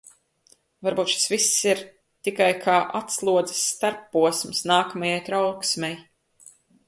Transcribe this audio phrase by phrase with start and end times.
[0.85, 1.81] Varbūt šis viss ir
[2.29, 6.01] tikai kā atslodzes starpposms nākamajai trauksmei.